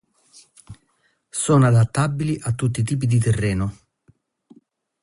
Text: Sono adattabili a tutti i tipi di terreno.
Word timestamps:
Sono 1.29 1.67
adattabili 1.67 2.35
a 2.41 2.53
tutti 2.53 2.79
i 2.79 2.83
tipi 2.83 3.05
di 3.05 3.19
terreno. 3.19 3.75